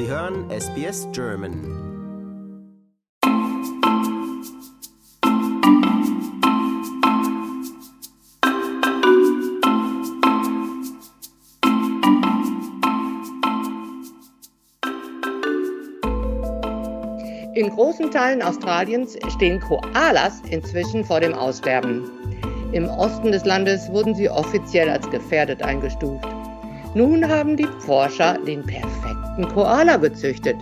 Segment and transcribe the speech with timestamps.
[0.00, 1.52] Sie hören SBS German.
[17.54, 22.10] In großen Teilen Australiens stehen Koalas inzwischen vor dem Aussterben.
[22.72, 26.39] Im Osten des Landes wurden sie offiziell als gefährdet eingestuft.
[26.94, 30.56] Nun haben die Forscher den perfekten Koala gezüchtet,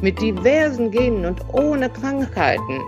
[0.00, 2.80] mit diversen Genen und ohne Krankheiten.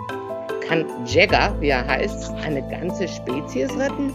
[0.66, 4.12] Kann Jagger, wie er heißt, eine ganze Spezies retten?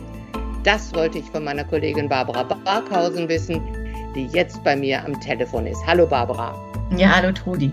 [0.63, 3.61] Das wollte ich von meiner Kollegin Barbara Barkhausen wissen,
[4.15, 5.85] die jetzt bei mir am Telefon ist.
[5.85, 6.55] Hallo Barbara.
[6.97, 7.71] Ja, hallo Trudi.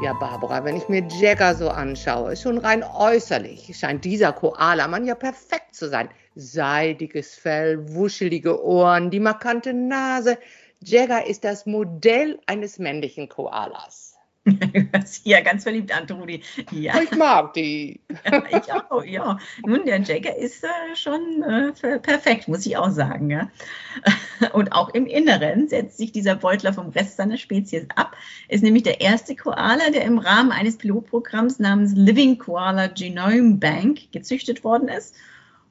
[0.00, 5.16] Ja, Barbara, wenn ich mir Jagger so anschaue, schon rein äußerlich scheint dieser Koala-Mann ja
[5.16, 6.08] perfekt zu sein.
[6.36, 10.38] Seidiges Fell, wuschelige Ohren, die markante Nase.
[10.80, 14.07] Jagger ist das Modell eines männlichen Koalas.
[15.24, 16.42] ja ganz verliebt an, Trudi.
[16.70, 17.00] Ja.
[17.00, 18.00] Ich mag die.
[18.24, 19.38] ja, ich auch, ja.
[19.64, 23.30] Nun, der Jagger ist äh, schon äh, perfekt, muss ich auch sagen.
[23.30, 23.50] Ja.
[24.52, 28.16] Und auch im Inneren setzt sich dieser Beutler vom Rest seiner Spezies ab.
[28.48, 34.12] Ist nämlich der erste Koala, der im Rahmen eines Pilotprogramms namens Living Koala Genome Bank
[34.12, 35.14] gezüchtet worden ist.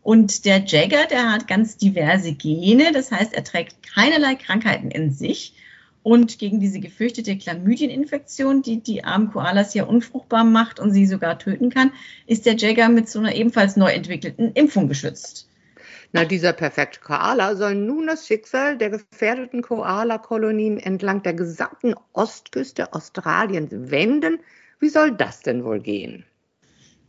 [0.04, 5.12] Und der Jagger, der hat ganz diverse Gene, das heißt, er trägt keinerlei Krankheiten in
[5.12, 5.54] sich
[6.04, 11.40] und gegen diese gefürchtete Chlamydieninfektion, die die armen Koalas ja unfruchtbar macht und sie sogar
[11.40, 11.92] töten kann,
[12.26, 15.48] ist der Jagger mit so einer ebenfalls neu entwickelten Impfung geschützt.
[16.14, 22.94] Na, dieser perfekte Koala soll nun das Schicksal der gefährdeten Koala-Kolonien entlang der gesamten Ostküste
[22.94, 24.40] Australiens wenden.
[24.80, 26.26] Wie soll das denn wohl gehen?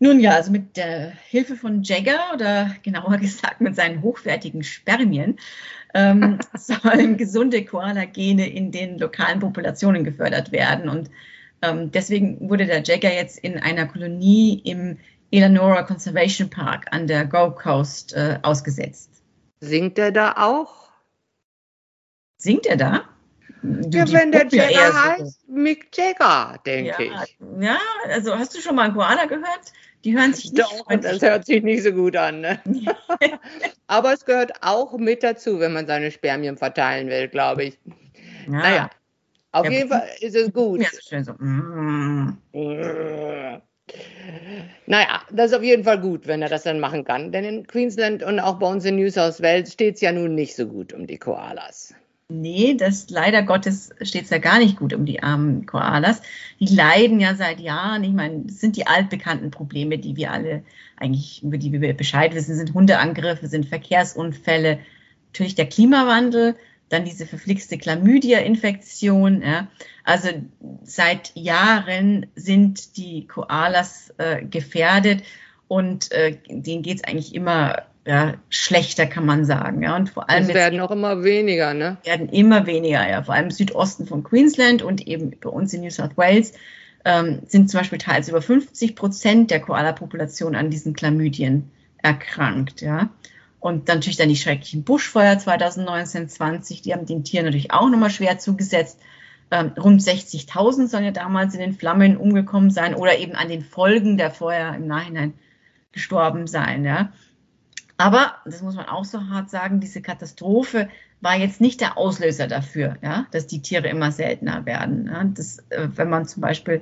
[0.01, 5.39] Nun ja, also mit der Hilfe von Jagger oder genauer gesagt mit seinen hochwertigen Spermien
[5.95, 10.89] ähm, sollen gesunde Koala-Gene in den lokalen Populationen gefördert werden.
[10.89, 11.11] Und
[11.63, 14.99] ähm, deswegen wurde der Jagger jetzt in einer Kolonie im
[15.31, 19.23] Eleanora Conservation Park an der Gold Coast äh, ausgesetzt.
[19.61, 20.91] Singt er da auch?
[22.39, 23.05] Singt er da?
[23.63, 25.53] Ja, wenn der Jagger heißt, so.
[25.53, 27.39] Mick Jagger, denke ja, ich.
[27.61, 29.73] Ja, also hast du schon mal einen Koala gehört?
[30.05, 32.41] Die hören sich nicht Doch, das hört sich nicht so gut an.
[32.41, 32.61] Ne?
[33.89, 37.79] Aber es gehört auch mit dazu, wenn man seine Spermien verteilen will, glaube ich.
[38.47, 38.53] Ja.
[38.53, 38.91] Naja,
[39.53, 40.81] auf ja, jeden Fall ist es gut.
[40.81, 41.33] Ja, schön so.
[41.33, 42.39] Mm.
[44.87, 47.33] Naja, das ist auf jeden Fall gut, wenn er das dann machen kann.
[47.33, 50.35] Denn in Queensland und auch bei uns in New South Wales steht es ja nun
[50.35, 51.95] nicht so gut um die Koalas.
[52.31, 56.21] Nee, das leider Gottes steht es ja gar nicht gut um die armen Koalas.
[56.61, 58.05] Die leiden ja seit Jahren.
[58.05, 60.63] Ich meine, das sind die altbekannten Probleme, die wir alle
[60.97, 64.79] eigentlich, über die wir Bescheid wissen, sind Hundeangriffe, sind Verkehrsunfälle,
[65.29, 66.57] natürlich der Klimawandel,
[66.91, 69.41] dann diese verflixte Chlamydia-Infektion.
[69.41, 69.69] Ja.
[70.05, 70.29] Also
[70.83, 75.23] seit Jahren sind die Koalas äh, gefährdet
[75.67, 79.83] und äh, denen geht es eigentlich immer ja, schlechter, kann man sagen.
[79.83, 79.95] Ja.
[79.95, 80.45] Und vor allem.
[80.45, 81.99] Es werden auch immer weniger, ne?
[82.05, 83.23] Werden immer weniger, ja.
[83.23, 86.55] Vor allem im Südosten von Queensland und eben bei uns in New South Wales
[87.05, 93.11] ähm, sind zum Beispiel teils über 50 Prozent der Koala-Population an diesen Chlamydien erkrankt, ja.
[93.61, 97.91] Und dann natürlich dann die schrecklichen Buschfeuer 2019, 20, die haben den Tieren natürlich auch
[97.91, 98.99] nochmal schwer zugesetzt.
[99.51, 103.63] Ähm, rund 60.000 sollen ja damals in den Flammen umgekommen sein oder eben an den
[103.63, 105.35] Folgen der Feuer im Nachhinein
[105.93, 107.13] gestorben sein, ja.
[107.99, 110.89] Aber, das muss man auch so hart sagen, diese Katastrophe
[111.21, 115.11] war jetzt nicht der Auslöser dafür, ja, dass die Tiere immer seltener werden.
[115.13, 115.25] Ja.
[115.25, 116.81] Das, äh, wenn man zum Beispiel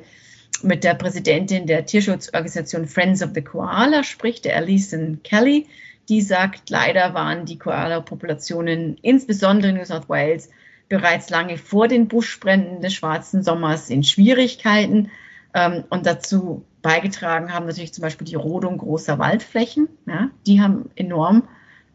[0.63, 5.67] mit der Präsidentin der Tierschutzorganisation Friends of the Koala spricht, der Alison Kelly,
[6.11, 10.51] die sagt, leider waren die Koala-Populationen insbesondere in New South Wales
[10.89, 15.11] bereits lange vor den Buschbränden des schwarzen Sommers in Schwierigkeiten.
[15.55, 19.89] Ähm, und dazu beigetragen haben natürlich zum Beispiel die Rodung großer Waldflächen.
[20.07, 21.49] Ja, die haben enorm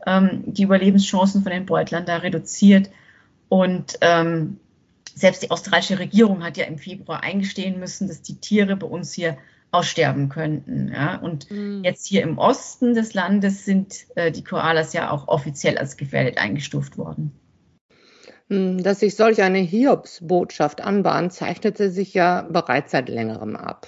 [0.06, 2.90] ähm, die Überlebenschancen von den Beutlern da reduziert.
[3.48, 4.58] Und ähm,
[5.16, 9.14] selbst die australische Regierung hat ja im Februar eingestehen müssen, dass die Tiere bei uns
[9.14, 9.38] hier
[9.72, 10.92] aussterben könnten.
[10.94, 11.16] Ja?
[11.16, 11.86] Und mhm.
[11.86, 16.38] jetzt hier im Osten des Landes sind äh, die Koalas ja auch offiziell als gefährdet
[16.38, 17.32] eingestuft worden.
[18.50, 23.88] Hm, dass sich solch eine Hiobsbotschaft anbahnt, zeichnete sich ja bereits seit längerem ab.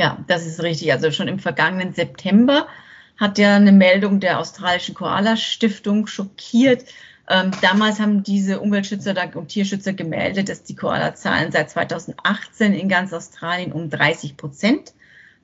[0.00, 0.90] Ja, das ist richtig.
[0.92, 2.66] Also schon im vergangenen September
[3.18, 6.86] hat ja eine Meldung der australischen Koala-Stiftung schockiert.
[7.28, 13.12] Ähm, damals haben diese Umweltschützer und Tierschützer gemeldet, dass die Koala-Zahlen seit 2018 in ganz
[13.12, 14.94] Australien um 30 Prozent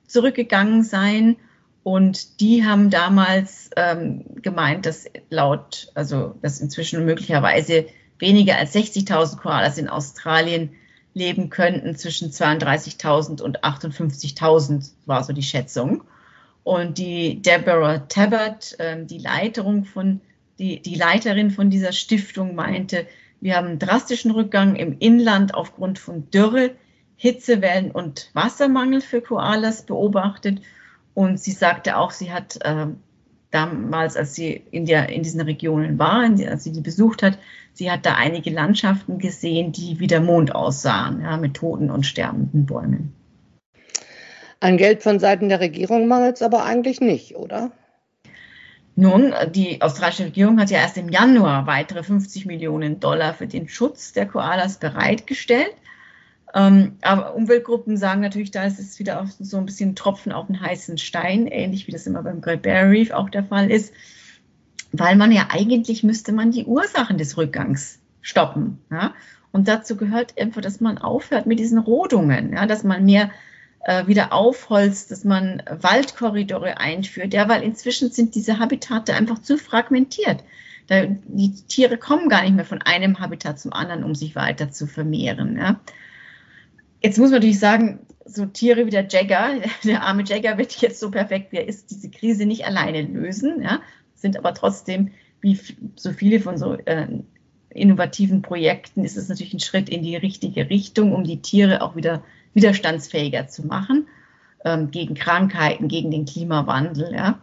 [0.07, 1.35] zurückgegangen seien.
[1.83, 7.85] Und die haben damals ähm, gemeint, dass laut, also dass inzwischen möglicherweise
[8.17, 10.71] weniger als 60.000 Koalas in Australien
[11.17, 16.03] leben könnten zwischen 32.000 und 58.000, war so die Schätzung.
[16.63, 20.21] Und die Deborah Tabbert, äh, die Leiterung von,
[20.59, 23.07] die, die Leiterin von dieser Stiftung meinte,
[23.39, 26.71] wir haben einen drastischen Rückgang im Inland aufgrund von Dürre,
[27.15, 30.61] Hitzewellen und Wassermangel für Koalas beobachtet.
[31.13, 32.87] Und sie sagte auch, sie hat äh,
[33.51, 37.37] damals, als sie in, der, in diesen Regionen war, als sie die besucht hat,
[37.73, 42.05] sie hat da einige Landschaften gesehen, die wie der Mond aussahen, ja, mit toten und
[42.05, 43.13] sterbenden Bäumen.
[44.59, 47.71] An Geld von Seiten der Regierung mangelt es aber eigentlich nicht, oder?
[48.95, 53.69] Nun, die australische Regierung hat ja erst im Januar weitere 50 Millionen Dollar für den
[53.69, 55.75] Schutz der Koalas bereitgestellt.
[56.53, 60.61] Ähm, aber Umweltgruppen sagen natürlich, da ist es wieder so ein bisschen Tropfen auf den
[60.61, 63.93] heißen Stein, ähnlich wie das immer beim Great Barrier Reef auch der Fall ist,
[64.91, 68.79] weil man ja eigentlich müsste man die Ursachen des Rückgangs stoppen.
[68.89, 69.13] Ja?
[69.51, 72.65] Und dazu gehört einfach, dass man aufhört mit diesen Rodungen, ja?
[72.65, 73.29] dass man mehr
[73.87, 79.57] äh, wieder aufholzt, dass man Waldkorridore einführt, ja, weil inzwischen sind diese Habitate einfach zu
[79.57, 80.43] fragmentiert.
[80.87, 84.71] Da, die Tiere kommen gar nicht mehr von einem Habitat zum anderen, um sich weiter
[84.71, 85.57] zu vermehren.
[85.57, 85.79] Ja.
[87.01, 90.99] Jetzt muss man natürlich sagen, so Tiere wie der Jagger, der arme Jagger wird jetzt
[90.99, 93.81] so perfekt, wie er ist, diese Krise nicht alleine lösen, ja,
[94.15, 95.11] sind aber trotzdem,
[95.41, 95.59] wie
[95.95, 97.07] so viele von so äh,
[97.69, 101.95] innovativen Projekten, ist es natürlich ein Schritt in die richtige Richtung, um die Tiere auch
[101.95, 102.23] wieder
[102.53, 104.07] widerstandsfähiger zu machen
[104.65, 107.13] ähm, gegen Krankheiten, gegen den Klimawandel.
[107.13, 107.39] Ja.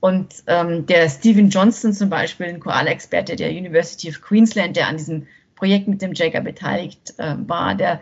[0.00, 4.96] Und ähm, der Stephen Johnston zum Beispiel, ein Koala-Experte der University of Queensland, der an
[4.96, 8.00] diesem Projekt mit dem Jagger beteiligt äh, war, der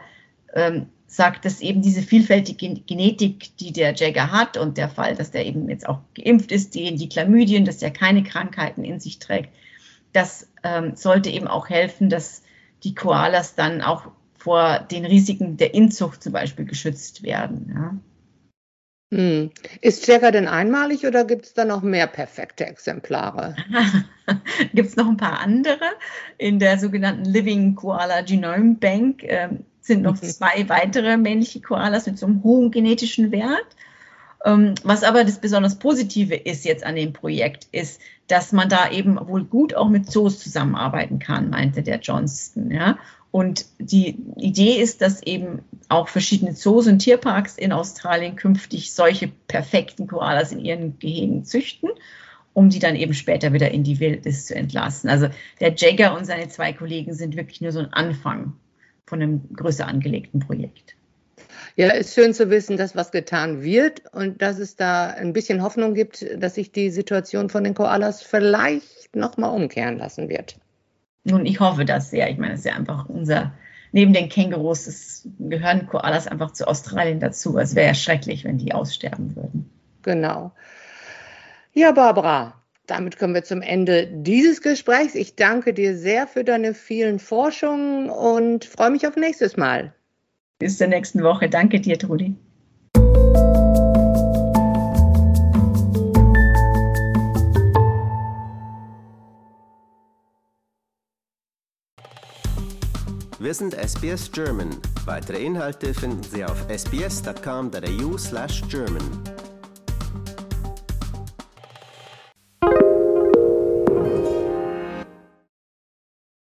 [0.55, 5.31] ähm, sagt, dass eben diese vielfältige Genetik, die der Jagger hat und der Fall, dass
[5.31, 9.19] der eben jetzt auch geimpft ist, die, die Chlamydien, dass er keine Krankheiten in sich
[9.19, 9.51] trägt,
[10.13, 12.43] das ähm, sollte eben auch helfen, dass
[12.83, 17.73] die Koalas dann auch vor den Risiken der Inzucht zum Beispiel geschützt werden.
[17.75, 19.19] Ja.
[19.19, 19.51] Hm.
[19.83, 23.55] Ist Jagger denn einmalig oder gibt es da noch mehr perfekte Exemplare?
[24.73, 25.79] gibt es noch ein paar andere.
[26.39, 29.51] In der sogenannten Living Koala Genome Bank äh,
[29.83, 30.27] sind noch mhm.
[30.27, 33.67] zwei weitere männliche Koalas mit so einem hohen genetischen Wert.
[34.45, 38.91] Ähm, was aber das besonders Positive ist jetzt an dem Projekt, ist, dass man da
[38.91, 42.71] eben wohl gut auch mit Zoos zusammenarbeiten kann, meinte der Johnston.
[42.71, 42.99] Ja?
[43.31, 49.29] Und die Idee ist, dass eben auch verschiedene Zoos und Tierparks in Australien künftig solche
[49.29, 51.91] perfekten Koalas in ihren Gehegen züchten,
[52.53, 55.09] um die dann eben später wieder in die Wildnis zu entlassen.
[55.09, 55.29] Also
[55.61, 58.55] der Jagger und seine zwei Kollegen sind wirklich nur so ein Anfang
[59.07, 60.97] von einem größer angelegten Projekt.
[61.77, 65.63] Ja, ist schön zu wissen, dass was getan wird und dass es da ein bisschen
[65.63, 70.57] Hoffnung gibt, dass sich die Situation von den Koalas vielleicht nochmal umkehren lassen wird.
[71.25, 72.31] Nun, ich hoffe das sehr.
[72.31, 73.53] Ich meine, es ist ja einfach unser,
[73.93, 77.59] neben den Kängurus, es gehören Koalas einfach zu Australien dazu.
[77.59, 79.71] Es wäre ja schrecklich, wenn die aussterben würden.
[80.03, 80.53] Genau.
[81.73, 85.15] Ja, Barbara, damit kommen wir zum Ende dieses Gesprächs.
[85.15, 89.95] Ich danke dir sehr für deine vielen Forschungen und freue mich auf nächstes Mal.
[90.59, 91.49] Bis zur nächsten Woche.
[91.49, 92.35] Danke dir, Trudi.
[103.39, 104.71] Wir sind SBS German.
[105.05, 109.42] Weitere Inhalte finden Sie auf sbs.com.au/german.